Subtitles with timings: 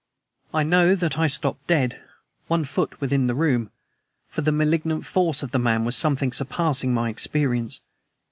[0.51, 2.01] I know that I stopped dead,
[2.47, 3.69] one foot within the room,
[4.29, 7.81] for the malignant force of the man was something surpassing my experience.